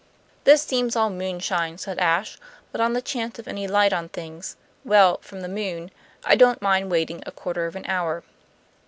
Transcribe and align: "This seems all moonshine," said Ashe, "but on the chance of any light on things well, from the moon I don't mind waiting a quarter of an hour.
"This 0.45 0.63
seems 0.63 0.95
all 0.95 1.11
moonshine," 1.11 1.77
said 1.77 1.99
Ashe, 1.99 2.39
"but 2.71 2.81
on 2.81 2.93
the 2.93 3.03
chance 3.03 3.37
of 3.37 3.47
any 3.47 3.67
light 3.67 3.93
on 3.93 4.09
things 4.09 4.57
well, 4.83 5.19
from 5.21 5.41
the 5.41 5.47
moon 5.47 5.91
I 6.23 6.35
don't 6.35 6.59
mind 6.59 6.89
waiting 6.89 7.21
a 7.27 7.31
quarter 7.31 7.67
of 7.67 7.75
an 7.75 7.85
hour. 7.85 8.23